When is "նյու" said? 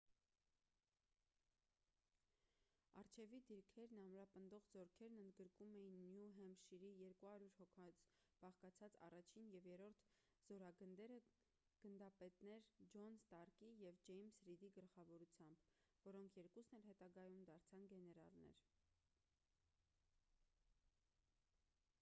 6.05-6.31